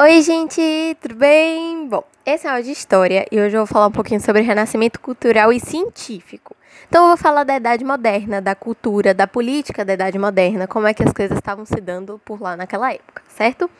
Oi, 0.00 0.22
gente, 0.22 0.96
tudo 1.00 1.14
bem? 1.14 1.86
Bom, 1.86 2.02
esse 2.24 2.46
é 2.46 2.58
o 2.58 2.62
de 2.62 2.72
história 2.72 3.26
e 3.30 3.38
hoje 3.38 3.54
eu 3.54 3.60
vou 3.60 3.66
falar 3.66 3.86
um 3.86 3.92
pouquinho 3.92 4.20
sobre 4.20 4.40
renascimento 4.40 4.98
cultural 4.98 5.52
e 5.52 5.60
científico. 5.60 6.56
Então, 6.88 7.04
eu 7.04 7.08
vou 7.08 7.16
falar 7.16 7.44
da 7.44 7.56
Idade 7.56 7.84
Moderna, 7.84 8.40
da 8.40 8.54
cultura, 8.54 9.14
da 9.14 9.26
política 9.26 9.84
da 9.84 9.92
Idade 9.92 10.18
Moderna, 10.18 10.66
como 10.66 10.88
é 10.88 10.94
que 10.94 11.02
as 11.02 11.12
coisas 11.12 11.36
estavam 11.36 11.64
se 11.66 11.76
dando 11.76 12.20
por 12.24 12.40
lá 12.40 12.56
naquela 12.56 12.92
época, 12.92 13.22
certo? 13.28 13.70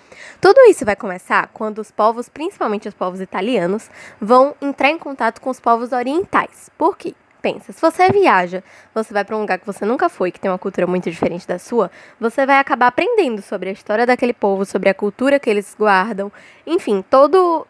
Tudo 0.41 0.61
isso 0.69 0.85
vai 0.85 0.95
começar 0.95 1.49
quando 1.53 1.79
os 1.79 1.91
povos, 1.91 2.29
principalmente 2.29 2.87
os 2.87 2.95
povos 2.95 3.21
italianos, 3.21 3.91
vão 4.21 4.55
entrar 4.61 4.91
em 4.91 4.99
contato 4.99 5.41
com 5.41 5.51
os 5.51 5.59
povos 5.59 5.93
orientais. 5.93 6.71
Por 6.77 6.97
quê? 6.97 7.15
Pensa, 7.43 7.73
se 7.73 7.81
você 7.81 8.09
viaja, 8.09 8.63
você 8.95 9.13
vai 9.13 9.25
para 9.25 9.37
um 9.37 9.41
lugar 9.41 9.59
que 9.59 9.67
você 9.67 9.85
nunca 9.85 10.09
foi, 10.09 10.31
que 10.31 10.39
tem 10.39 10.49
uma 10.49 10.59
cultura 10.59 10.87
muito 10.87 11.11
diferente 11.11 11.47
da 11.47 11.59
sua, 11.59 11.91
você 12.21 12.47
vai 12.47 12.59
acabar 12.59 12.87
aprendendo 12.87 13.43
sobre 13.43 13.69
a 13.69 13.73
história 13.73 14.07
daquele 14.07 14.33
povo, 14.33 14.65
sobre 14.65 14.89
a 14.89 14.95
cultura 14.95 15.41
que 15.41 15.51
eles 15.51 15.75
guardam, 15.77 16.31
enfim, 16.65 17.05
todo, 17.11 17.67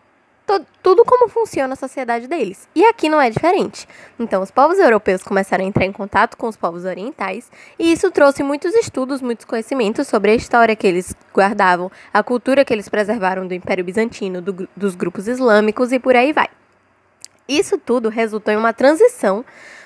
todo 0.47 0.66
tudo 0.83 1.05
como 1.05 1.29
funciona 1.29 1.73
a 1.73 1.77
sociedade 1.77 2.27
deles. 2.27 2.69
E 2.75 2.85
aqui 2.85 3.09
não 3.09 3.21
é 3.21 3.30
diferente. 3.30 3.89
Então, 4.19 4.43
os 4.43 4.51
povos 4.51 4.79
europeus 4.79 5.23
começaram 5.23 5.65
a 5.65 5.66
entrar 5.66 5.87
em 5.87 5.93
contato 5.93 6.37
com 6.37 6.49
os 6.49 6.57
povos 6.57 6.85
orientais, 6.85 7.51
e 7.79 7.93
isso 7.93 8.11
trouxe 8.11 8.43
muitos 8.43 8.75
estudos, 8.75 9.23
muitos 9.23 9.47
conhecimentos 9.47 10.07
sobre 10.07 10.33
a 10.33 10.35
história 10.35 10.77
que 10.77 10.87
eles 10.87 11.16
guardavam, 11.33 11.91
a 12.13 12.23
cultura 12.23 12.63
que 12.63 12.75
eles 12.75 12.91
preservaram 12.91 13.47
do 13.47 13.55
Império 13.55 13.85
Bizantino, 13.85 14.43
do, 14.43 14.69
dos 14.77 14.95
grupos 14.95 15.29
islâmicos 15.29 15.93
e 15.93 15.99
por 15.99 16.15
aí 16.15 16.30
vai. 16.30 16.49
Isso 17.48 17.78
tudo 17.78 18.09
resultou 18.09 18.52
em 18.52 18.56
uma 18.56 18.73
transição 18.73 19.45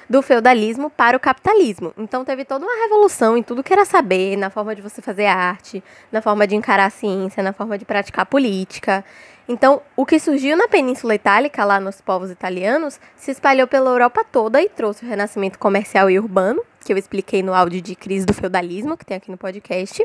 do 0.09 0.23
feudalismo 0.23 0.89
para 0.89 1.17
o 1.17 1.21
capitalismo. 1.21 1.93
Então 1.99 2.25
teve 2.25 2.45
toda 2.45 2.65
uma 2.65 2.83
revolução 2.83 3.37
em 3.37 3.43
tudo 3.43 3.63
que 3.63 3.73
era 3.73 3.85
saber, 3.85 4.37
na 4.37 4.51
forma 4.51 4.75
de 4.75 4.83
você 4.83 5.03
fazer 5.03 5.27
arte, 5.27 5.83
na 6.13 6.23
forma 6.23 6.47
de 6.47 6.55
encarar 6.55 6.87
a 6.87 6.91
ciência, 6.91 7.43
na 7.43 7.53
forma 7.53 7.77
de 7.77 7.85
praticar 7.85 8.27
política. 8.27 9.05
Então, 9.49 9.81
o 9.97 10.05
que 10.05 10.19
surgiu 10.19 10.57
na 10.57 10.67
Península 10.67 11.15
Itálica, 11.15 11.65
lá 11.65 11.79
nos 11.79 12.01
povos 12.01 12.31
italianos, 12.31 12.99
se 13.15 13.31
espalhou 13.31 13.69
pela 13.69 13.91
Europa 13.91 14.25
toda 14.25 14.61
e 14.61 14.69
trouxe 14.69 15.05
o 15.05 15.09
renascimento 15.09 15.57
comercial 15.57 16.11
e 16.11 16.19
urbano, 16.19 16.63
que 16.85 16.93
eu 16.93 16.97
expliquei 16.97 17.43
no 17.45 17.55
áudio 17.55 17.81
de 17.81 17.95
crise 17.95 18.27
do 18.27 18.35
feudalismo, 18.35 18.97
que 18.97 19.05
tem 19.05 19.17
aqui 19.17 19.31
no 19.31 19.37
podcast, 19.37 20.05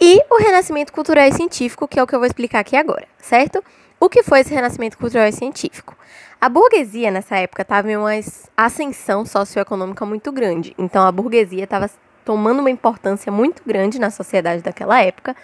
e 0.00 0.20
o 0.28 0.38
renascimento 0.38 0.92
cultural 0.92 1.26
e 1.26 1.32
científico, 1.32 1.86
que 1.86 2.00
é 2.00 2.02
o 2.02 2.06
que 2.06 2.14
eu 2.14 2.18
vou 2.18 2.26
explicar 2.26 2.60
aqui 2.60 2.76
agora, 2.76 3.06
certo? 3.18 3.62
O 4.00 4.08
que 4.08 4.22
foi 4.22 4.40
esse 4.40 4.54
renascimento 4.54 4.96
cultural 4.96 5.26
e 5.26 5.32
científico? 5.32 5.96
A 6.40 6.48
burguesia 6.48 7.10
nessa 7.10 7.36
época 7.36 7.62
estava 7.62 7.90
em 7.90 7.96
uma 7.96 8.12
ascensão 8.56 9.26
socioeconômica 9.26 10.06
muito 10.06 10.30
grande. 10.30 10.72
Então 10.78 11.04
a 11.04 11.10
burguesia 11.10 11.64
estava 11.64 11.90
tomando 12.24 12.60
uma 12.60 12.70
importância 12.70 13.32
muito 13.32 13.60
grande 13.66 13.98
na 13.98 14.10
sociedade 14.10 14.62
daquela 14.62 15.02
época, 15.02 15.34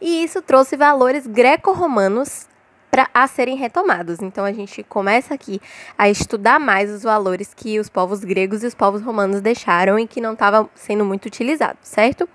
e 0.00 0.22
isso 0.22 0.40
trouxe 0.40 0.76
valores 0.76 1.26
greco-romanos 1.26 2.46
para 2.88 3.08
a 3.12 3.26
serem 3.26 3.56
retomados. 3.56 4.20
Então 4.22 4.44
a 4.44 4.52
gente 4.52 4.84
começa 4.84 5.34
aqui 5.34 5.60
a 5.98 6.08
estudar 6.08 6.60
mais 6.60 6.92
os 6.92 7.02
valores 7.02 7.52
que 7.52 7.80
os 7.80 7.88
povos 7.88 8.22
gregos 8.22 8.62
e 8.62 8.66
os 8.68 8.74
povos 8.76 9.02
romanos 9.02 9.40
deixaram 9.40 9.98
e 9.98 10.06
que 10.06 10.20
não 10.20 10.34
estavam 10.34 10.70
sendo 10.76 11.04
muito 11.04 11.26
utilizados, 11.26 11.80
certo? 11.82 12.28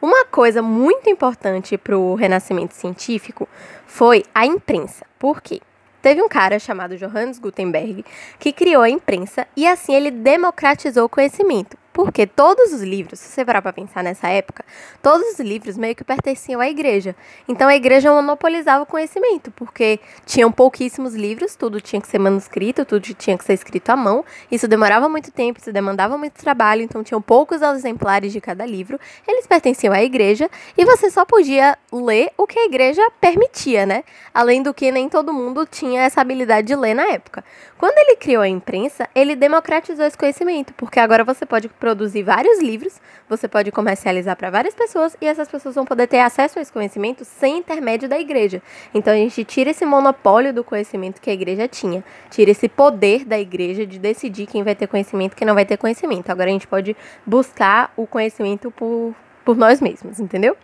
Uma 0.00 0.26
coisa 0.26 0.60
muito 0.60 1.08
importante 1.08 1.78
para 1.78 1.96
o 1.96 2.14
renascimento 2.14 2.74
científico 2.74 3.48
foi 3.86 4.24
a 4.34 4.44
imprensa. 4.44 5.06
Por 5.18 5.40
quê? 5.40 5.60
Teve 6.02 6.22
um 6.22 6.28
cara 6.28 6.58
chamado 6.58 6.96
Johannes 6.96 7.38
Gutenberg 7.38 8.04
que 8.38 8.52
criou 8.52 8.82
a 8.82 8.90
imprensa 8.90 9.46
e 9.56 9.66
assim 9.66 9.94
ele 9.94 10.10
democratizou 10.10 11.06
o 11.06 11.08
conhecimento. 11.08 11.76
Porque 11.96 12.26
todos 12.26 12.74
os 12.74 12.82
livros, 12.82 13.18
se 13.18 13.30
você 13.30 13.42
parar 13.42 13.62
para 13.62 13.72
pensar 13.72 14.04
nessa 14.04 14.28
época, 14.28 14.62
todos 15.00 15.26
os 15.32 15.40
livros 15.40 15.78
meio 15.78 15.96
que 15.96 16.04
pertenciam 16.04 16.60
à 16.60 16.68
igreja. 16.68 17.16
Então 17.48 17.66
a 17.66 17.74
igreja 17.74 18.12
monopolizava 18.12 18.82
o 18.82 18.86
conhecimento, 18.86 19.50
porque 19.52 19.98
tinham 20.26 20.52
pouquíssimos 20.52 21.14
livros, 21.14 21.56
tudo 21.56 21.80
tinha 21.80 21.98
que 21.98 22.06
ser 22.06 22.18
manuscrito, 22.18 22.84
tudo 22.84 23.14
tinha 23.14 23.38
que 23.38 23.42
ser 23.42 23.54
escrito 23.54 23.88
à 23.88 23.96
mão. 23.96 24.22
Isso 24.50 24.68
demorava 24.68 25.08
muito 25.08 25.32
tempo, 25.32 25.58
isso 25.58 25.72
demandava 25.72 26.18
muito 26.18 26.34
trabalho, 26.34 26.82
então 26.82 27.02
tinham 27.02 27.22
poucos 27.22 27.62
exemplares 27.62 28.30
de 28.30 28.42
cada 28.42 28.66
livro. 28.66 29.00
Eles 29.26 29.46
pertenciam 29.46 29.94
à 29.94 30.02
igreja 30.02 30.50
e 30.76 30.84
você 30.84 31.10
só 31.10 31.24
podia 31.24 31.78
ler 31.90 32.30
o 32.36 32.46
que 32.46 32.58
a 32.58 32.66
igreja 32.66 33.00
permitia, 33.18 33.86
né? 33.86 34.04
Além 34.34 34.62
do 34.62 34.74
que 34.74 34.92
nem 34.92 35.08
todo 35.08 35.32
mundo 35.32 35.64
tinha 35.64 36.02
essa 36.02 36.20
habilidade 36.20 36.66
de 36.66 36.76
ler 36.76 36.92
na 36.92 37.04
época. 37.04 37.42
Quando 37.78 37.96
ele 37.96 38.16
criou 38.16 38.42
a 38.42 38.48
imprensa, 38.48 39.08
ele 39.14 39.34
democratizou 39.34 40.04
esse 40.04 40.18
conhecimento, 40.18 40.74
porque 40.74 41.00
agora 41.00 41.24
você 41.24 41.46
pode 41.46 41.70
produzir 41.86 42.24
vários 42.24 42.60
livros, 42.60 43.00
você 43.28 43.46
pode 43.46 43.70
comercializar 43.70 44.36
para 44.36 44.50
várias 44.50 44.74
pessoas 44.74 45.16
e 45.20 45.26
essas 45.26 45.46
pessoas 45.46 45.76
vão 45.76 45.84
poder 45.84 46.08
ter 46.08 46.18
acesso 46.18 46.58
a 46.58 46.62
esse 46.62 46.72
conhecimento 46.72 47.24
sem 47.24 47.58
intermédio 47.58 48.08
da 48.08 48.18
igreja. 48.18 48.60
Então 48.92 49.12
a 49.12 49.16
gente 49.16 49.44
tira 49.44 49.70
esse 49.70 49.86
monopólio 49.86 50.52
do 50.52 50.64
conhecimento 50.64 51.20
que 51.20 51.30
a 51.30 51.32
igreja 51.32 51.68
tinha, 51.68 52.02
tira 52.28 52.50
esse 52.50 52.68
poder 52.68 53.24
da 53.24 53.38
igreja 53.38 53.86
de 53.86 54.00
decidir 54.00 54.46
quem 54.46 54.64
vai 54.64 54.74
ter 54.74 54.88
conhecimento 54.88 55.34
e 55.34 55.36
quem 55.36 55.46
não 55.46 55.54
vai 55.54 55.64
ter 55.64 55.76
conhecimento. 55.76 56.28
Agora 56.28 56.50
a 56.50 56.52
gente 56.52 56.66
pode 56.66 56.96
buscar 57.24 57.92
o 57.96 58.04
conhecimento 58.04 58.68
por, 58.72 59.14
por 59.44 59.56
nós 59.56 59.80
mesmos, 59.80 60.18
entendeu? 60.18 60.56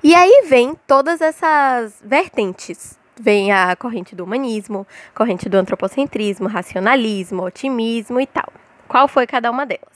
E 0.00 0.14
aí 0.14 0.44
vem 0.48 0.76
todas 0.86 1.20
essas 1.20 2.00
vertentes 2.04 2.96
vem 3.16 3.52
a 3.52 3.76
corrente 3.76 4.14
do 4.14 4.24
humanismo, 4.24 4.86
corrente 5.14 5.48
do 5.48 5.56
antropocentrismo, 5.56 6.48
racionalismo, 6.48 7.44
otimismo 7.44 8.20
e 8.20 8.26
tal. 8.26 8.52
Qual 8.88 9.06
foi 9.06 9.24
cada 9.24 9.50
uma 9.50 9.64
delas? 9.64 9.94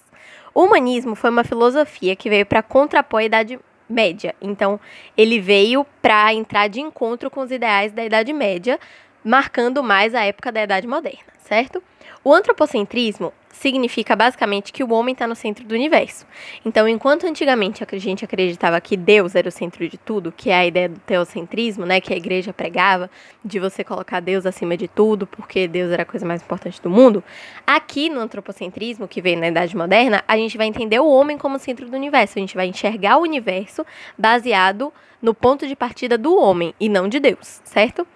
O 0.59 0.65
humanismo 0.65 1.15
foi 1.15 1.31
uma 1.31 1.45
filosofia 1.45 2.17
que 2.17 2.29
veio 2.29 2.45
para 2.45 2.65
contrapor 2.65 3.21
a 3.21 3.25
Idade 3.25 3.61
Média. 3.89 4.35
Então, 4.43 4.81
ele 5.17 5.39
veio 5.39 5.87
para 6.03 6.35
entrar 6.35 6.67
de 6.67 6.81
encontro 6.81 7.31
com 7.31 7.43
os 7.43 7.53
ideais 7.53 7.93
da 7.93 8.05
Idade 8.05 8.33
Média, 8.33 8.77
marcando 9.23 9.85
mais 9.85 10.17
a 10.17 10.25
época 10.25 10.51
da 10.51 10.65
Idade 10.65 10.85
Moderna, 10.85 11.33
certo? 11.39 11.81
O 12.25 12.35
antropocentrismo 12.35 13.33
significa 13.59 14.15
basicamente 14.15 14.73
que 14.73 14.85
o 14.85 14.93
homem 14.93 15.13
está 15.13 15.27
no 15.27 15.35
centro 15.35 15.65
do 15.65 15.75
universo. 15.75 16.25
Então, 16.65 16.87
enquanto 16.89 17.27
antigamente 17.27 17.83
a 17.83 17.99
gente 17.99 18.25
acreditava 18.25 18.81
que 18.81 18.97
Deus 18.97 19.35
era 19.35 19.49
o 19.49 19.53
centro 19.53 19.89
de 19.89 19.99
tudo, 19.99 20.33
que 20.33 20.51
é 20.51 20.55
a 20.55 20.67
ideia 20.67 20.89
do 20.89 21.01
teocentrismo, 21.01 21.85
né, 21.85 22.01
que 22.01 22.15
a 22.15 22.17
igreja 22.17 22.53
pregava, 22.53 23.11
de 23.45 23.59
você 23.59 23.83
colocar 23.83 24.21
Deus 24.21 24.47
acima 24.47 24.77
de 24.77 24.87
tudo, 24.87 25.27
porque 25.27 25.67
Deus 25.67 25.91
era 25.91 26.03
a 26.03 26.07
coisa 26.07 26.25
mais 26.25 26.41
importante 26.41 26.81
do 26.81 26.89
mundo, 26.89 27.23
aqui 27.67 28.09
no 28.09 28.21
antropocentrismo, 28.21 29.09
que 29.09 29.21
veio 29.21 29.39
na 29.39 29.49
Idade 29.49 29.77
Moderna, 29.77 30.23
a 30.29 30.37
gente 30.37 30.57
vai 30.57 30.67
entender 30.67 31.01
o 31.01 31.09
homem 31.09 31.37
como 31.37 31.59
centro 31.59 31.89
do 31.91 31.97
universo, 31.97 32.39
a 32.39 32.41
gente 32.41 32.55
vai 32.55 32.69
enxergar 32.69 33.19
o 33.19 33.23
universo 33.23 33.85
baseado 34.17 34.93
no 35.21 35.35
ponto 35.35 35.67
de 35.67 35.75
partida 35.75 36.17
do 36.17 36.37
homem 36.37 36.73
e 36.79 36.89
não 36.89 37.09
de 37.09 37.19
Deus, 37.19 37.61
certo? 37.65 38.07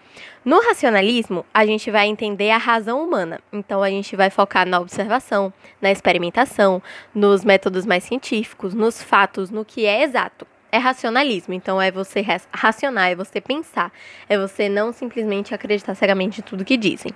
No 0.45 0.61
racionalismo, 0.61 1.47
a 1.55 1.65
gente 1.65 1.91
vai 1.91 2.09
entender 2.09 2.51
a 2.51 2.59
razão 2.59 3.03
humana. 3.03 3.41
Então, 3.53 3.83
a 3.83 3.89
gente 3.89 4.17
vai 4.17 4.31
focar 4.31 4.67
na 4.67 4.81
observação, 4.81 5.53
na 5.81 5.91
experimentação, 5.91 6.83
nos 7.15 7.45
métodos 7.45 7.87
mais 7.87 8.05
científicos, 8.05 8.75
nos 8.75 9.03
fatos, 9.03 9.51
no 9.51 9.65
que 9.65 9.87
é 9.87 10.03
exato. 10.03 10.47
É 10.71 10.79
racionalismo, 10.79 11.53
então 11.53 11.81
é 11.81 11.91
você 11.91 12.25
racionar, 12.51 13.11
é 13.11 13.15
você 13.15 13.43
pensar, 13.43 13.93
é 14.27 14.39
você 14.39 14.71
não 14.71 14.91
simplesmente 14.91 15.55
acreditar 15.55 15.95
cegamente 15.95 16.41
em 16.41 16.43
tudo 16.43 16.65
que 16.65 16.79
dizem. 16.79 17.13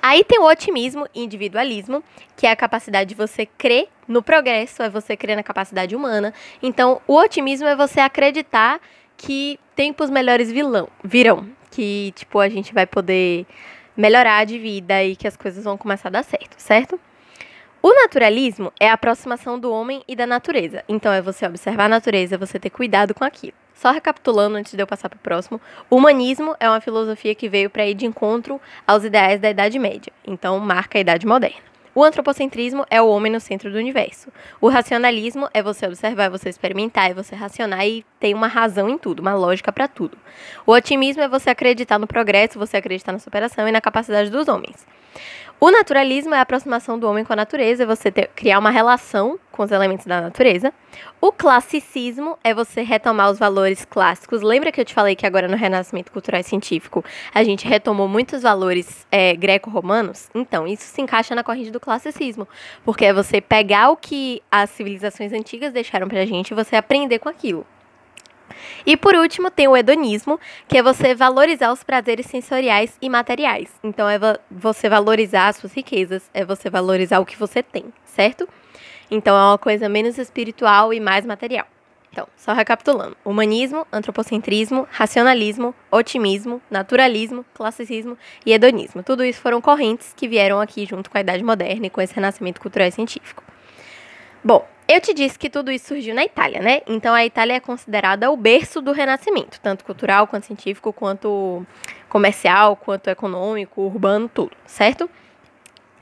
Aí 0.00 0.24
tem 0.24 0.38
o 0.38 0.46
otimismo 0.46 1.06
e 1.14 1.24
individualismo, 1.24 2.02
que 2.36 2.46
é 2.46 2.50
a 2.50 2.56
capacidade 2.56 3.10
de 3.10 3.14
você 3.14 3.44
crer 3.44 3.88
no 4.06 4.22
progresso, 4.22 4.82
é 4.82 4.88
você 4.88 5.16
crer 5.16 5.36
na 5.36 5.42
capacidade 5.42 5.94
humana. 5.94 6.32
Então, 6.62 7.02
o 7.06 7.16
otimismo 7.16 7.66
é 7.66 7.76
você 7.76 8.00
acreditar 8.00 8.80
que 9.16 9.58
tempos 9.76 10.08
melhores 10.08 10.50
vilão, 10.50 10.88
virão, 11.02 11.46
que 11.70 12.12
tipo 12.14 12.38
a 12.40 12.48
gente 12.48 12.72
vai 12.72 12.86
poder 12.86 13.46
melhorar 13.96 14.44
de 14.44 14.58
vida 14.58 15.02
e 15.02 15.16
que 15.16 15.26
as 15.26 15.36
coisas 15.36 15.64
vão 15.64 15.76
começar 15.76 16.08
a 16.08 16.12
dar 16.12 16.22
certo, 16.22 16.54
certo? 16.56 17.00
O 17.80 17.94
naturalismo 17.94 18.72
é 18.80 18.90
a 18.90 18.94
aproximação 18.94 19.58
do 19.58 19.72
homem 19.72 20.02
e 20.08 20.16
da 20.16 20.26
natureza. 20.26 20.84
Então 20.88 21.12
é 21.12 21.22
você 21.22 21.46
observar 21.46 21.84
a 21.84 21.88
natureza, 21.88 22.36
você 22.36 22.58
ter 22.58 22.70
cuidado 22.70 23.14
com 23.14 23.24
aquilo. 23.24 23.54
Só 23.72 23.92
recapitulando 23.92 24.56
antes 24.56 24.72
de 24.72 24.82
eu 24.82 24.86
passar 24.86 25.08
para 25.08 25.16
o 25.16 25.20
próximo, 25.20 25.60
o 25.88 25.96
humanismo 25.96 26.56
é 26.58 26.68
uma 26.68 26.80
filosofia 26.80 27.34
que 27.36 27.48
veio 27.48 27.70
para 27.70 27.86
ir 27.86 27.94
de 27.94 28.04
encontro 28.04 28.60
aos 28.84 29.04
ideais 29.04 29.40
da 29.40 29.50
Idade 29.50 29.78
Média. 29.78 30.12
Então 30.26 30.58
marca 30.58 30.98
a 30.98 31.00
Idade 31.00 31.24
Moderna. 31.24 31.68
O 31.98 32.04
antropocentrismo 32.04 32.86
é 32.88 33.02
o 33.02 33.08
homem 33.08 33.32
no 33.32 33.40
centro 33.40 33.72
do 33.72 33.76
universo. 33.76 34.30
O 34.60 34.68
racionalismo 34.68 35.48
é 35.52 35.60
você 35.60 35.84
observar, 35.84 36.26
é 36.26 36.30
você 36.30 36.48
experimentar, 36.48 37.10
é 37.10 37.12
você 37.12 37.34
racionar 37.34 37.84
e 37.88 38.06
ter 38.20 38.32
uma 38.34 38.46
razão 38.46 38.88
em 38.88 38.96
tudo, 38.96 39.18
uma 39.18 39.34
lógica 39.34 39.72
para 39.72 39.88
tudo. 39.88 40.16
O 40.64 40.70
otimismo 40.70 41.24
é 41.24 41.28
você 41.28 41.50
acreditar 41.50 41.98
no 41.98 42.06
progresso, 42.06 42.56
você 42.56 42.76
acreditar 42.76 43.10
na 43.10 43.18
superação 43.18 43.66
e 43.66 43.72
na 43.72 43.80
capacidade 43.80 44.30
dos 44.30 44.46
homens. 44.46 44.86
O 45.60 45.72
naturalismo 45.72 46.34
é 46.34 46.38
a 46.38 46.42
aproximação 46.42 46.96
do 46.98 47.08
homem 47.08 47.24
com 47.24 47.32
a 47.32 47.36
natureza, 47.36 47.82
é 47.82 47.86
você 47.86 48.12
ter, 48.12 48.28
criar 48.28 48.60
uma 48.60 48.70
relação 48.70 49.38
com 49.50 49.64
os 49.64 49.72
elementos 49.72 50.06
da 50.06 50.20
natureza. 50.20 50.72
O 51.20 51.32
classicismo 51.32 52.38
é 52.44 52.54
você 52.54 52.82
retomar 52.82 53.28
os 53.28 53.40
valores 53.40 53.84
clássicos. 53.84 54.40
Lembra 54.40 54.70
que 54.70 54.80
eu 54.80 54.84
te 54.84 54.94
falei 54.94 55.16
que 55.16 55.26
agora 55.26 55.48
no 55.48 55.56
Renascimento 55.56 56.12
Cultural 56.12 56.40
e 56.40 56.44
Científico 56.44 57.04
a 57.34 57.42
gente 57.42 57.66
retomou 57.66 58.06
muitos 58.06 58.42
valores 58.42 59.04
é, 59.10 59.34
greco-romanos? 59.34 60.28
Então, 60.32 60.64
isso 60.64 60.84
se 60.84 61.00
encaixa 61.00 61.34
na 61.34 61.42
corrente 61.42 61.72
do 61.72 61.80
classicismo, 61.80 62.46
porque 62.84 63.04
é 63.04 63.12
você 63.12 63.40
pegar 63.40 63.90
o 63.90 63.96
que 63.96 64.40
as 64.50 64.70
civilizações 64.70 65.32
antigas 65.32 65.72
deixaram 65.72 66.06
pra 66.06 66.24
gente 66.24 66.52
e 66.52 66.54
você 66.54 66.76
aprender 66.76 67.18
com 67.18 67.28
aquilo. 67.28 67.66
E 68.84 68.96
por 68.96 69.14
último, 69.14 69.50
tem 69.50 69.68
o 69.68 69.76
hedonismo, 69.76 70.38
que 70.66 70.78
é 70.78 70.82
você 70.82 71.14
valorizar 71.14 71.72
os 71.72 71.82
prazeres 71.82 72.26
sensoriais 72.26 72.96
e 73.00 73.08
materiais. 73.08 73.68
Então, 73.82 74.08
é 74.08 74.18
você 74.50 74.88
valorizar 74.88 75.48
as 75.48 75.56
suas 75.56 75.72
riquezas, 75.72 76.30
é 76.32 76.44
você 76.44 76.70
valorizar 76.70 77.18
o 77.20 77.26
que 77.26 77.38
você 77.38 77.62
tem, 77.62 77.84
certo? 78.04 78.48
Então, 79.10 79.36
é 79.36 79.42
uma 79.42 79.58
coisa 79.58 79.88
menos 79.88 80.18
espiritual 80.18 80.92
e 80.92 81.00
mais 81.00 81.24
material. 81.24 81.66
Então, 82.10 82.26
só 82.36 82.52
recapitulando: 82.52 83.16
humanismo, 83.24 83.86
antropocentrismo, 83.92 84.88
racionalismo, 84.90 85.74
otimismo, 85.90 86.60
naturalismo, 86.70 87.44
classicismo 87.54 88.16
e 88.44 88.52
hedonismo. 88.52 89.02
Tudo 89.02 89.24
isso 89.24 89.40
foram 89.40 89.60
correntes 89.60 90.12
que 90.16 90.26
vieram 90.26 90.60
aqui 90.60 90.86
junto 90.86 91.10
com 91.10 91.18
a 91.18 91.20
Idade 91.20 91.44
Moderna 91.44 91.86
e 91.86 91.90
com 91.90 92.00
esse 92.00 92.14
renascimento 92.14 92.60
cultural 92.60 92.88
e 92.88 92.92
científico. 92.92 93.42
Bom, 94.42 94.66
eu 94.88 95.00
te 95.02 95.12
disse 95.12 95.38
que 95.38 95.50
tudo 95.50 95.70
isso 95.70 95.88
surgiu 95.88 96.14
na 96.14 96.24
Itália, 96.24 96.62
né? 96.62 96.80
Então 96.86 97.14
a 97.14 97.24
Itália 97.24 97.54
é 97.54 97.60
considerada 97.60 98.30
o 98.30 98.36
berço 98.36 98.80
do 98.80 98.90
Renascimento, 98.90 99.60
tanto 99.60 99.84
cultural 99.84 100.26
quanto 100.26 100.46
científico, 100.46 100.94
quanto 100.94 101.64
comercial, 102.08 102.74
quanto 102.74 103.10
econômico, 103.10 103.82
urbano, 103.82 104.30
tudo, 104.32 104.56
certo? 104.64 105.08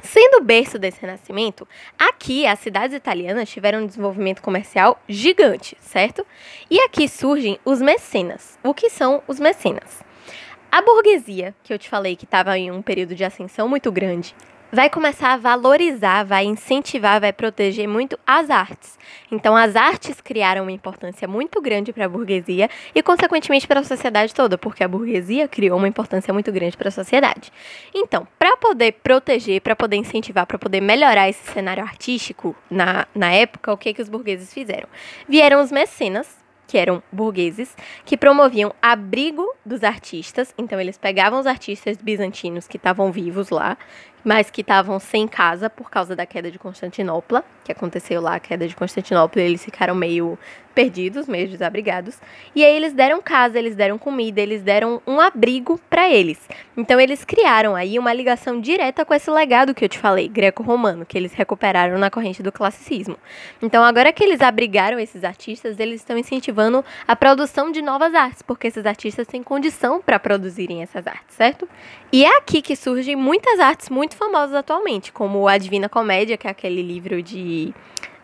Sendo 0.00 0.37
o 0.38 0.44
berço 0.44 0.79
desse 0.79 1.00
renascimento, 1.00 1.67
aqui 1.99 2.47
as 2.47 2.61
cidades 2.61 2.97
italianas 2.97 3.50
tiveram 3.50 3.81
um 3.81 3.87
desenvolvimento 3.87 4.41
comercial 4.41 5.03
gigante, 5.09 5.77
certo? 5.81 6.25
E 6.71 6.79
aqui 6.81 7.09
surgem 7.09 7.59
os 7.65 7.83
mecenas. 7.83 8.56
O 8.62 8.73
que 8.73 8.88
são 8.88 9.21
os 9.27 9.41
mecenas? 9.41 10.05
A 10.71 10.81
burguesia, 10.81 11.55
que 11.65 11.73
eu 11.73 11.79
te 11.79 11.88
falei 11.88 12.15
que 12.15 12.25
estava 12.25 12.56
em 12.56 12.71
um 12.71 12.83
período 12.83 13.17
de 13.17 13.25
ascensão 13.25 13.69
muito 13.69 13.91
grande, 13.91 14.33
vai 14.71 14.91
começar 14.91 15.33
a 15.33 15.37
valorizar, 15.37 16.25
vai 16.25 16.45
incentivar, 16.45 17.21
vai 17.21 17.33
proteger 17.33 17.89
muito 17.89 18.19
as 18.27 18.51
artes. 18.51 18.99
Então, 19.31 19.57
as 19.57 19.77
artes 19.77 20.21
criaram 20.21 20.63
uma 20.63 20.73
importância 20.73 21.27
muito 21.27 21.61
grande 21.61 21.93
para 21.93 22.07
a 22.07 22.09
burguesia 22.09 22.69
e, 22.95 23.03
consequentemente, 23.03 23.67
para 23.67 23.81
a 23.81 23.85
sociedade 23.85 24.35
toda, 24.35 24.59
porque 24.59 24.85
a 24.85 24.89
burguesia 24.89 25.49
criou 25.49 25.79
uma 25.79 25.89
importância 25.89 26.33
muito 26.33 26.51
grande 26.53 26.77
para 26.77 26.89
a 26.89 26.93
sociedade. 26.93 27.53
Então, 27.95 28.27
para 28.39 28.57
poder 28.57 28.93
proteger, 28.93 29.61
para 29.61 29.77
poder 29.77 29.97
incentivar, 29.97 30.47
para 30.47 30.59
poder 30.59 30.81
melhorar 30.81 31.29
esse 31.29 31.53
cenário 31.53 31.83
artístico 31.83 32.55
na, 32.71 33.07
na 33.15 33.33
época, 33.33 33.73
o 33.73 33.77
que, 33.77 33.95
que 33.95 34.03
os 34.03 34.09
burgueses 34.09 34.53
fizeram? 34.53 34.89
Vieram 35.29 35.61
os 35.62 35.73
mecenas, 35.73 36.47
que 36.67 36.77
eram 36.77 37.03
burgueses, 37.12 37.77
que 38.05 38.17
promoviam 38.17 38.75
abrigo 38.83 39.47
dos 39.65 39.85
artistas. 39.85 40.53
Então, 40.59 40.81
eles 40.81 40.99
pegavam 40.99 41.39
os 41.39 41.47
artistas 41.47 41.97
bizantinos 41.97 42.67
que 42.67 42.77
estavam 42.77 43.12
vivos 43.12 43.51
lá, 43.51 43.79
mas 44.26 44.50
que 44.50 44.61
estavam 44.61 44.99
sem 44.99 45.28
casa 45.28 45.70
por 45.70 45.88
causa 45.88 46.17
da 46.17 46.26
queda 46.26 46.50
de 46.50 46.58
Constantinopla, 46.58 47.44
que 47.64 47.70
aconteceu 47.70 48.20
lá 48.20 48.34
a 48.34 48.40
queda 48.40 48.67
de 48.67 48.75
Constantinopla, 48.75 49.40
eles 49.40 49.64
ficaram 49.64 49.94
meio 49.94 50.37
perdidos, 50.75 51.26
meio 51.26 51.49
desabrigados. 51.49 52.19
E 52.55 52.62
aí 52.62 52.76
eles 52.76 52.93
deram 52.93 53.23
casa, 53.23 53.58
eles 53.58 53.75
deram 53.75 53.96
comida, 53.96 54.43
eles 54.43 54.62
deram 54.62 55.00
um 55.06 55.19
abrigo 55.19 55.81
para 55.88 56.11
eles. 56.11 56.38
Então 56.76 57.00
eles 57.00 57.25
criaram 57.25 57.75
aí 57.75 57.99
uma 57.99 58.12
ligação 58.12 58.61
direta 58.61 59.02
com 59.02 59.14
esse 59.14 59.31
legado 59.31 59.75
que 59.75 59.82
eu 59.82 59.88
te 59.88 59.99
falei, 59.99 60.28
greco-romano, 60.28 61.06
que 61.06 61.17
eles 61.17 61.32
recuperaram 61.32 61.96
na 61.96 62.11
corrente 62.11 62.43
do 62.43 62.52
classicismo. 62.52 63.17
Então 63.62 63.82
agora 63.82 64.12
que 64.12 64.23
eles 64.23 64.43
abrigaram 64.43 64.99
esses 64.99 65.25
artistas, 65.25 65.81
eles 65.81 66.02
estão 66.02 66.19
incentivando 66.19 66.84
a 67.08 67.17
produção 67.17 67.73
de 67.73 67.81
novas 67.81 68.14
artes, 68.14 68.43
porque 68.43 68.67
esses 68.67 68.84
artistas 68.84 69.26
têm 69.26 69.43
condição 69.43 70.02
para 70.02 70.19
produzirem 70.19 70.82
essas 70.82 71.06
artes, 71.06 71.37
certo? 71.37 71.67
E 72.12 72.23
é 72.23 72.37
aqui 72.37 72.61
que 72.61 72.76
surgem 72.76 73.17
muitas 73.17 73.58
artes 73.61 73.88
muito 73.88 74.14
famosas 74.17 74.55
atualmente, 74.55 75.13
como 75.13 75.47
a 75.47 75.59
Divina 75.59 75.89
Comédia, 75.89 76.37
que 76.37 76.47
é 76.47 76.51
aquele 76.51 76.83
livro 76.83 77.23
de 77.23 77.73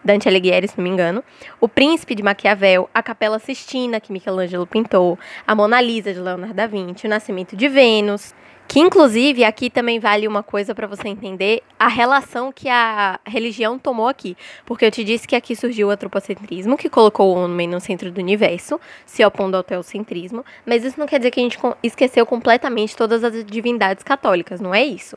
Dante 0.05 0.29
Alighieri, 0.29 0.67
se 0.67 0.77
não 0.77 0.85
me 0.85 0.91
engano, 0.91 1.23
O 1.61 1.69
Príncipe 1.69 2.15
de 2.15 2.23
Maquiavel, 2.23 2.91
a 2.93 3.03
Capela 3.03 3.39
Sistina, 3.39 4.01
que 4.01 4.13
Michelangelo 4.13 4.67
pintou, 4.67 5.19
a 5.47 5.55
Mona 5.55 5.81
Lisa 5.81 6.13
de 6.13 6.21
Leonardo 6.21 6.55
da 6.55 6.67
Vinci, 6.67 7.07
o 7.07 7.11
Nascimento 7.11 7.55
de 7.55 7.69
Vênus, 7.69 8.35
que 8.67 8.81
inclusive 8.81 9.45
aqui 9.45 9.69
também 9.69 10.01
vale 10.01 10.27
uma 10.27 10.43
coisa 10.43 10.75
para 10.75 10.87
você 10.87 11.09
entender 11.09 11.63
a 11.79 11.89
relação 11.89 12.51
que 12.51 12.69
a 12.69 13.21
religião 13.25 13.79
tomou 13.79 14.09
aqui, 14.09 14.37
porque 14.65 14.85
eu 14.85 14.91
te 14.91 15.05
disse 15.05 15.29
que 15.29 15.37
aqui 15.37 15.55
surgiu 15.55 15.89
o 15.89 15.91
antropocentrismo, 15.91 16.77
que 16.77 16.89
colocou 16.89 17.35
o 17.37 17.45
homem 17.45 17.69
no 17.69 17.81
centro 17.81 18.11
do 18.11 18.19
universo, 18.19 18.81
se 19.05 19.25
opondo 19.25 19.57
ao 19.57 19.63
teocentrismo, 19.63 20.45
mas 20.65 20.85
isso 20.85 20.99
não 20.99 21.07
quer 21.07 21.19
dizer 21.19 21.31
que 21.31 21.41
a 21.41 21.43
gente 21.43 21.59
esqueceu 21.83 22.25
completamente 22.25 22.97
todas 22.97 23.23
as 23.23 23.45
divindades 23.45 24.03
católicas, 24.03 24.61
não 24.61 24.75
é 24.75 24.83
isso. 24.83 25.17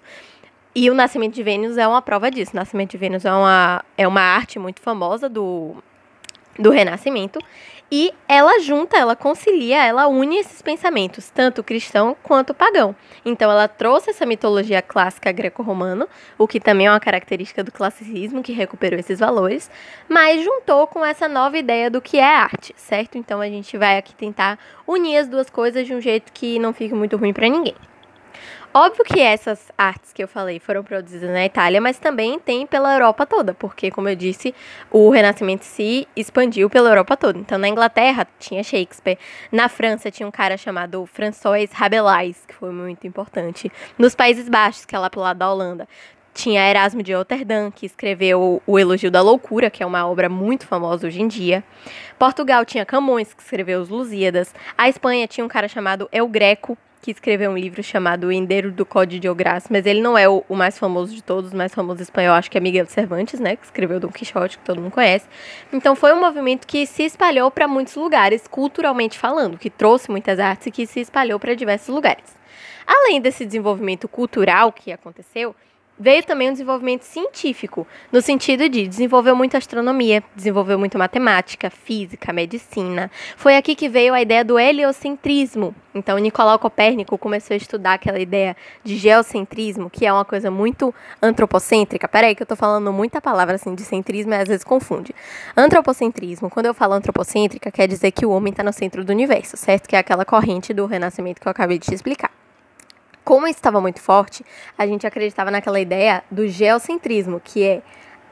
E 0.78 0.90
o 0.90 0.94
Nascimento 0.94 1.34
de 1.34 1.42
Vênus 1.42 1.78
é 1.78 1.88
uma 1.88 2.02
prova 2.02 2.30
disso. 2.30 2.52
O 2.52 2.56
Nascimento 2.58 2.92
de 2.92 2.98
Vênus 2.98 3.24
é 3.24 3.32
uma, 3.32 3.82
é 3.98 4.06
uma 4.06 4.20
arte 4.20 4.60
muito 4.60 4.82
famosa 4.82 5.30
do, 5.30 5.74
do 6.60 6.70
Renascimento. 6.70 7.40
E 7.90 8.14
ela 8.28 8.60
junta, 8.60 8.98
ela 8.98 9.16
concilia, 9.16 9.86
ela 9.86 10.08
une 10.08 10.38
esses 10.38 10.62
pensamentos, 10.62 11.30
tanto 11.30 11.64
cristão 11.64 12.14
quanto 12.22 12.54
pagão. 12.54 12.94
Então 13.24 13.50
ela 13.50 13.70
trouxe 13.70 14.10
essa 14.10 14.26
mitologia 14.26 14.82
clássica 14.82 15.32
greco-romana, 15.32 16.10
o 16.38 16.46
que 16.46 16.60
também 16.60 16.88
é 16.88 16.92
uma 16.92 17.00
característica 17.00 17.64
do 17.64 17.72
classicismo, 17.72 18.44
que 18.44 18.52
recuperou 18.52 19.00
esses 19.00 19.20
valores, 19.20 19.72
mas 20.10 20.44
juntou 20.44 20.88
com 20.88 21.06
essa 21.06 21.30
nova 21.30 21.58
ideia 21.58 21.90
do 21.90 22.02
que 22.02 22.18
é 22.18 22.36
arte, 22.36 22.74
certo? 22.76 23.18
Então 23.18 23.40
a 23.40 23.48
gente 23.48 23.78
vai 23.78 23.98
aqui 23.98 24.14
tentar 24.16 24.60
unir 24.86 25.20
as 25.20 25.30
duas 25.30 25.50
coisas 25.50 25.86
de 25.86 25.94
um 25.94 26.02
jeito 26.02 26.34
que 26.34 26.60
não 26.60 26.74
fique 26.74 26.94
muito 26.94 27.16
ruim 27.16 27.32
para 27.32 27.48
ninguém. 27.48 27.76
Óbvio 28.74 29.06
que 29.06 29.22
essas 29.22 29.72
artes 29.78 30.12
que 30.12 30.22
eu 30.22 30.28
falei 30.28 30.60
foram 30.60 30.84
produzidas 30.84 31.30
na 31.30 31.46
Itália, 31.46 31.80
mas 31.80 31.98
também 31.98 32.38
tem 32.38 32.68
pela 32.68 32.94
Europa 32.94 33.26
toda, 33.26 33.54
porque, 33.54 33.90
como 33.90 34.10
eu 34.10 34.16
disse, 34.16 34.54
o 34.92 35.10
Renascimento 35.10 35.64
se 35.64 36.06
expandiu 36.14 36.70
pela 36.70 36.90
Europa 36.90 37.16
toda. 37.16 37.40
Então, 37.40 37.58
na 37.58 37.70
Inglaterra 37.70 38.28
tinha 38.38 38.62
Shakespeare, 38.64 39.18
na 39.50 39.70
França 39.70 40.12
tinha 40.12 40.28
um 40.28 40.32
cara 40.32 40.58
chamado 40.58 41.06
François 41.06 41.72
Rabelais, 41.72 42.44
que 42.46 42.54
foi 42.54 42.72
muito 42.72 43.08
importante. 43.08 43.72
Nos 43.98 44.14
Países 44.14 44.50
Baixos, 44.50 44.84
que 44.84 44.94
é 44.94 45.00
lá 45.00 45.10
pro 45.10 45.22
lado 45.22 45.38
da 45.38 45.50
Holanda, 45.50 45.88
tinha 46.36 46.70
Erasmo 46.70 47.02
de 47.02 47.14
Rotterdam, 47.14 47.72
que 47.72 47.86
escreveu 47.86 48.62
O 48.68 48.78
Elogio 48.78 49.10
da 49.10 49.22
Loucura, 49.22 49.70
que 49.70 49.82
é 49.82 49.86
uma 49.86 50.06
obra 50.06 50.28
muito 50.28 50.68
famosa 50.68 51.08
hoje 51.08 51.22
em 51.22 51.30
dia. 51.30 51.64
Portugal 52.20 52.66
tinha 52.66 52.86
Camões, 52.86 53.34
que 53.34 53.42
escreveu 53.42 53.80
Os 53.80 53.88
Lusíadas. 53.88 54.54
A 54.78 54.90
Espanha 54.90 55.28
tinha 55.30 55.46
um 55.46 55.48
cara 55.48 55.70
chamado 55.70 56.10
El 56.12 56.28
Greco, 56.28 56.78
que 57.06 57.12
escreveu 57.12 57.52
um 57.52 57.58
livro 57.58 57.84
chamado 57.84 58.26
O 58.26 58.32
Endeiro 58.32 58.72
do 58.72 58.84
Código 58.84 59.22
de 59.22 59.30
Ogras, 59.30 59.66
mas 59.70 59.86
ele 59.86 60.02
não 60.02 60.18
é 60.18 60.28
o, 60.28 60.44
o, 60.50 60.56
mais 60.56 60.80
famoso 60.80 61.14
de 61.14 61.22
todos, 61.22 61.54
o 61.54 61.56
mais 61.56 61.72
famoso 61.72 62.02
espanhol 62.02 62.34
acho 62.34 62.50
que 62.50 62.58
é 62.58 62.60
Miguel 62.60 62.88
Cervantes, 62.88 63.40
né, 63.40 63.56
que 63.56 63.64
escreveu 63.64 64.00
Dom 64.00 64.08
Quixote, 64.08 64.58
que 64.58 64.64
todo 64.64 64.82
mundo 64.82 64.92
conhece. 64.92 65.28
Então 65.72 65.96
foi 65.96 66.14
um 66.14 66.20
movimento 66.20 66.66
que 66.66 66.84
se 66.88 67.04
espalhou 67.04 67.52
para 67.52 67.68
muitos 67.68 67.94
lugares, 67.94 68.48
culturalmente 68.48 69.20
falando, 69.20 69.56
que 69.56 69.70
trouxe 69.70 70.10
muitas 70.10 70.40
artes 70.40 70.66
e 70.66 70.72
que 70.72 70.88
se 70.88 71.00
espalhou 71.00 71.40
para 71.40 71.54
diversos 71.54 71.94
lugares. 71.94 72.36
Além 72.88 73.22
desse 73.22 73.46
desenvolvimento 73.46 74.08
cultural 74.08 74.72
que 74.72 74.92
aconteceu, 74.92 75.56
veio 75.98 76.24
também 76.24 76.50
um 76.50 76.52
desenvolvimento 76.52 77.04
científico, 77.04 77.88
no 78.12 78.22
sentido 78.22 78.68
de 78.68 78.88
desenvolveu 78.88 79.36
muito 79.36 79.56
astronomia, 79.56 80.24
desenvolveu 80.36 80.78
muito 80.78 80.98
matemática, 80.98 81.70
física, 81.70 82.34
medicina. 82.34 83.10
Foi 83.38 83.56
aqui 83.56 83.76
que 83.76 83.88
veio 83.88 84.14
a 84.14 84.22
ideia 84.22 84.44
do 84.44 84.60
heliocentrismo. 84.60 85.74
Então, 85.94 86.18
Nicolau 86.18 86.60
Copérnico 86.60 87.18
começou 87.18 87.54
a 87.54 87.58
estudar 87.58 87.94
aquela 87.94 88.20
ideia 88.20 88.56
de 88.84 88.98
geocentrismo, 88.98 89.90
que 89.90 90.06
é 90.06 90.12
uma 90.12 90.26
coisa 90.26 90.52
muito 90.52 90.94
antropocêntrica. 91.22 92.08
Peraí, 92.08 92.36
que 92.36 92.44
eu 92.44 92.48
tô 92.48 92.56
falando 92.56 92.92
muita 92.92 93.22
palavra 93.22 93.56
assim 93.56 93.74
de 93.74 93.84
centrismo 93.84 94.34
e 94.34 94.36
às 94.36 94.48
vezes 94.48 94.66
confunde. 94.66 95.16
Antropocentrismo, 95.56 96.50
quando 96.50 96.66
eu 96.66 96.74
falo 96.74 96.94
antropocêntrica, 96.94 97.72
quer 97.72 97.88
dizer 97.88 98.12
que 98.12 98.26
o 98.26 98.32
homem 98.32 98.52
está 98.52 98.64
no 98.64 98.74
centro 98.74 99.06
do 99.06 99.12
universo, 99.12 99.56
certo? 99.56 99.88
Que 99.88 99.96
é 99.96 100.00
aquela 100.00 100.26
corrente 100.26 100.74
do 100.74 100.86
renascimento 100.86 101.40
que 101.40 101.48
eu 101.48 101.52
acabei 101.52 101.80
de 101.80 101.86
te 101.88 101.96
explicar 101.96 102.32
como 103.26 103.48
isso 103.48 103.58
estava 103.58 103.82
muito 103.82 104.00
forte, 104.00 104.46
a 104.78 104.88
gente 104.88 105.06
acreditava 105.06 105.52
naquela 105.52 105.80
ideia 105.80 106.24
do 106.32 106.48
geocentrismo, 106.48 107.42
que 107.44 107.64
é 107.64 107.82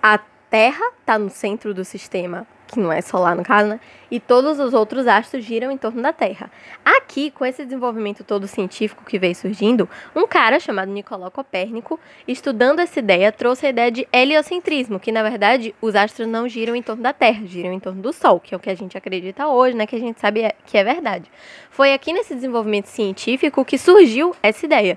a 0.02 0.20
Terra 0.50 0.86
está 1.00 1.18
no 1.18 1.32
centro 1.32 1.74
do 1.74 1.84
sistema 1.84 2.46
que 2.68 2.80
não 2.80 2.92
é 2.92 3.02
solar 3.02 3.36
no 3.36 3.44
caso, 3.44 3.70
né? 3.70 3.80
E 4.14 4.20
todos 4.20 4.60
os 4.60 4.76
outros 4.76 5.08
astros 5.08 5.44
giram 5.44 5.72
em 5.72 5.78
torno 5.78 6.00
da 6.00 6.14
Terra. 6.14 6.52
Aqui, 6.86 7.32
com 7.32 7.44
esse 7.44 7.66
desenvolvimento 7.66 8.24
todo 8.24 8.48
científico 8.48 9.04
que 9.04 9.18
veio 9.18 9.34
surgindo, 9.34 9.90
um 10.16 10.28
cara 10.28 10.60
chamado 10.60 10.92
Nicolau 10.92 11.32
Copérnico, 11.32 12.00
estudando 12.28 12.80
essa 12.80 13.00
ideia, 13.00 13.32
trouxe 13.32 13.66
a 13.66 13.70
ideia 13.70 13.90
de 13.90 14.08
heliocentrismo, 14.14 15.00
que 15.00 15.12
na 15.12 15.24
verdade 15.24 15.74
os 15.82 15.96
astros 15.96 16.28
não 16.28 16.48
giram 16.48 16.76
em 16.76 16.84
torno 16.84 17.02
da 17.02 17.12
Terra, 17.12 17.42
giram 17.48 17.74
em 17.74 17.80
torno 17.80 18.04
do 18.04 18.14
Sol, 18.14 18.40
que 18.40 18.54
é 18.54 18.58
o 18.58 18.60
que 18.60 18.70
a 18.70 18.76
gente 18.76 18.96
acredita 18.96 19.48
hoje, 19.48 19.76
né? 19.76 19.88
Que 19.88 19.96
a 19.96 20.00
gente 20.00 20.22
sabe 20.22 20.44
é, 20.44 20.54
que 20.64 20.78
é 20.78 20.84
verdade. 20.84 21.28
Foi 21.72 21.92
aqui 21.92 22.14
nesse 22.14 22.36
desenvolvimento 22.36 22.86
científico 22.86 23.66
que 23.66 23.80
surgiu 23.80 24.36
essa 24.44 24.64
ideia. 24.64 24.96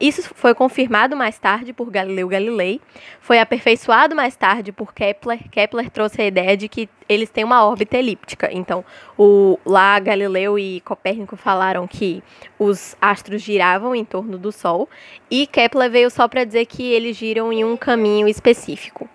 Isso 0.00 0.28
foi 0.34 0.54
confirmado 0.54 1.16
mais 1.16 1.38
tarde 1.38 1.72
por 1.72 1.88
Galileu 1.88 2.26
Galilei, 2.26 2.80
foi 3.20 3.38
aperfeiçoado 3.38 4.16
mais 4.16 4.34
tarde 4.34 4.72
por 4.72 4.92
Kepler. 4.92 5.48
Kepler 5.50 5.88
trouxe 5.88 6.20
a 6.20 6.26
ideia 6.26 6.56
de 6.56 6.68
que 6.68 6.88
eles 7.08 7.30
têm 7.30 7.44
uma 7.44 7.64
órbita 7.64 7.96
elíptica. 7.96 8.52
Então, 8.56 8.84
o, 9.18 9.58
lá 9.64 9.98
Galileu 9.98 10.58
e 10.58 10.80
Copérnico 10.80 11.36
falaram 11.36 11.86
que 11.86 12.22
os 12.58 12.96
astros 13.00 13.42
giravam 13.42 13.94
em 13.94 14.04
torno 14.04 14.38
do 14.38 14.50
Sol 14.50 14.88
e 15.30 15.46
Kepler 15.46 15.90
veio 15.90 16.10
só 16.10 16.26
para 16.26 16.44
dizer 16.44 16.66
que 16.66 16.82
eles 16.82 17.16
giram 17.16 17.52
em 17.52 17.64
um 17.64 17.76
caminho 17.76 18.28
específico. 18.28 19.08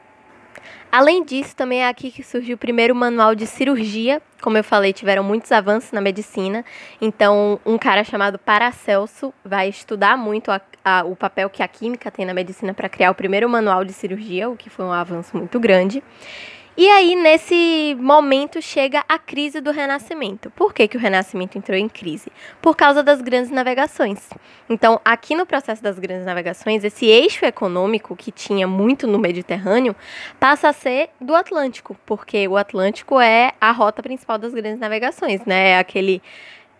Além 0.91 1.23
disso, 1.23 1.55
também 1.55 1.83
é 1.83 1.87
aqui 1.87 2.11
que 2.11 2.21
surgiu 2.21 2.55
o 2.55 2.57
primeiro 2.57 2.93
manual 2.93 3.33
de 3.33 3.47
cirurgia. 3.47 4.21
Como 4.41 4.57
eu 4.57 4.63
falei, 4.63 4.91
tiveram 4.91 5.23
muitos 5.23 5.49
avanços 5.49 5.93
na 5.93 6.01
medicina. 6.01 6.65
Então, 6.99 7.61
um 7.65 7.77
cara 7.77 8.03
chamado 8.03 8.37
Paracelso 8.37 9.33
vai 9.43 9.69
estudar 9.69 10.17
muito 10.17 10.51
a, 10.51 10.59
a, 10.83 11.05
o 11.05 11.15
papel 11.15 11.49
que 11.49 11.63
a 11.63 11.67
química 11.67 12.11
tem 12.11 12.25
na 12.25 12.33
medicina 12.33 12.73
para 12.73 12.89
criar 12.89 13.09
o 13.09 13.15
primeiro 13.15 13.47
manual 13.47 13.85
de 13.85 13.93
cirurgia, 13.93 14.49
o 14.49 14.57
que 14.57 14.69
foi 14.69 14.83
um 14.83 14.91
avanço 14.91 15.37
muito 15.37 15.57
grande. 15.61 16.03
E 16.77 16.87
aí, 16.87 17.15
nesse 17.15 17.97
momento, 17.99 18.61
chega 18.61 19.03
a 19.07 19.19
crise 19.19 19.59
do 19.59 19.71
Renascimento. 19.71 20.49
Por 20.51 20.73
que, 20.73 20.87
que 20.87 20.95
o 20.95 20.99
Renascimento 20.99 21.57
entrou 21.57 21.77
em 21.77 21.89
crise? 21.89 22.31
Por 22.61 22.77
causa 22.77 23.03
das 23.03 23.21
grandes 23.21 23.51
navegações. 23.51 24.29
Então, 24.69 24.99
aqui 25.03 25.35
no 25.35 25.45
processo 25.45 25.83
das 25.83 25.99
grandes 25.99 26.25
navegações, 26.25 26.85
esse 26.85 27.05
eixo 27.05 27.45
econômico 27.45 28.15
que 28.15 28.31
tinha 28.31 28.67
muito 28.67 29.05
no 29.05 29.19
Mediterrâneo 29.19 29.93
passa 30.39 30.69
a 30.69 30.73
ser 30.73 31.09
do 31.19 31.35
Atlântico, 31.35 31.97
porque 32.05 32.47
o 32.47 32.55
Atlântico 32.55 33.19
é 33.19 33.51
a 33.59 33.71
rota 33.71 34.01
principal 34.01 34.37
das 34.37 34.53
grandes 34.53 34.79
navegações, 34.79 35.45
né? 35.45 35.71
É 35.71 35.77
aquele 35.77 36.21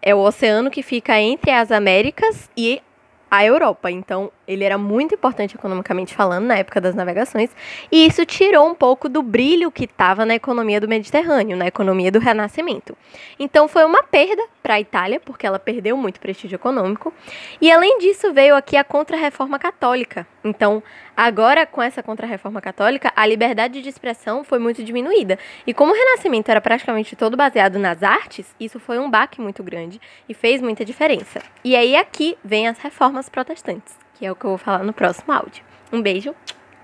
é 0.01 0.15
o 0.15 0.19
oceano 0.19 0.71
que 0.71 0.81
fica 0.81 1.19
entre 1.19 1.51
as 1.51 1.69
Américas 1.69 2.49
e 2.57 2.81
a 3.29 3.45
Europa. 3.45 3.91
Então, 3.91 4.31
ele 4.51 4.63
era 4.63 4.77
muito 4.77 5.15
importante 5.15 5.55
economicamente 5.55 6.13
falando 6.13 6.45
na 6.45 6.57
época 6.57 6.81
das 6.81 6.93
navegações, 6.93 7.49
e 7.91 8.05
isso 8.05 8.25
tirou 8.25 8.67
um 8.67 8.75
pouco 8.75 9.07
do 9.07 9.21
brilho 9.21 9.71
que 9.71 9.85
estava 9.85 10.25
na 10.25 10.35
economia 10.35 10.79
do 10.79 10.87
Mediterrâneo, 10.87 11.55
na 11.55 11.67
economia 11.67 12.11
do 12.11 12.19
Renascimento. 12.19 12.97
Então, 13.39 13.67
foi 13.67 13.85
uma 13.85 14.03
perda 14.03 14.43
para 14.61 14.75
a 14.75 14.79
Itália, 14.79 15.19
porque 15.19 15.47
ela 15.47 15.57
perdeu 15.57 15.95
muito 15.97 16.19
prestígio 16.19 16.55
econômico, 16.55 17.13
e 17.59 17.71
além 17.71 17.97
disso 17.99 18.33
veio 18.33 18.55
aqui 18.55 18.75
a 18.77 18.83
Contra-Reforma 18.83 19.57
Católica. 19.57 20.27
Então, 20.43 20.83
agora 21.15 21.65
com 21.65 21.81
essa 21.81 22.03
Contra-Reforma 22.03 22.61
Católica, 22.61 23.11
a 23.15 23.25
liberdade 23.25 23.81
de 23.81 23.89
expressão 23.89 24.43
foi 24.43 24.59
muito 24.59 24.83
diminuída. 24.83 25.37
E 25.65 25.73
como 25.73 25.93
o 25.93 25.95
Renascimento 25.95 26.49
era 26.49 26.59
praticamente 26.59 27.15
todo 27.15 27.37
baseado 27.37 27.79
nas 27.79 28.03
artes, 28.03 28.53
isso 28.59 28.79
foi 28.79 28.99
um 28.99 29.09
baque 29.09 29.39
muito 29.39 29.63
grande 29.63 30.01
e 30.27 30.33
fez 30.33 30.61
muita 30.61 30.83
diferença. 30.83 31.41
E 31.63 31.75
aí 31.75 31.95
aqui 31.95 32.37
vem 32.43 32.67
as 32.67 32.77
reformas 32.79 33.29
protestantes, 33.29 33.95
que 34.21 34.25
é 34.27 34.31
o 34.31 34.35
que 34.35 34.45
eu 34.45 34.51
vou 34.51 34.57
falar 34.59 34.83
no 34.83 34.93
próximo 34.93 35.33
áudio. 35.33 35.63
Um 35.91 35.99
beijo, 35.99 36.35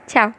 tchau! 0.08 0.34